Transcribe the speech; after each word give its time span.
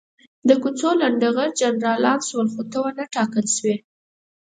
د 0.47 0.49
کوڅو 0.61 0.89
لنډه 1.01 1.29
غر 1.35 1.49
جنرالان 1.61 2.19
شول، 2.27 2.47
خو 2.53 2.61
ته 2.71 2.77
ونه 2.81 3.03
ټاکل 3.15 3.45
شوې. 3.55 3.75